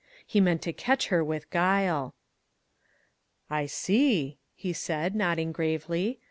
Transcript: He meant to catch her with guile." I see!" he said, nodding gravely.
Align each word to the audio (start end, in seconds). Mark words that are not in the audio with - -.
He 0.25 0.41
meant 0.41 0.63
to 0.63 0.73
catch 0.73 1.09
her 1.09 1.23
with 1.23 1.51
guile." 1.51 2.15
I 3.51 3.67
see!" 3.67 4.39
he 4.55 4.73
said, 4.73 5.13
nodding 5.13 5.51
gravely. 5.51 6.19